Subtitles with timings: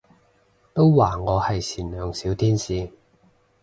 [0.73, 2.91] 都話我係善良小天使